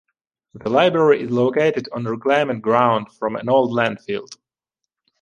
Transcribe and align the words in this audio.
The 0.55 0.67
library 0.67 1.21
is 1.21 1.29
located 1.29 1.87
on 1.93 2.05
reclaimed 2.05 2.63
ground 2.63 3.11
from 3.11 3.35
an 3.35 3.47
old 3.47 3.69
landfill. 3.69 4.27